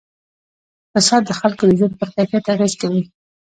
اقتصاد 0.97 1.21
د 1.25 1.31
خلکو 1.39 1.63
د 1.67 1.71
ژوند 1.79 1.93
پر 1.99 2.09
کیفیت 2.15 2.45
اغېز 2.53 2.73
کوي. 2.81 3.01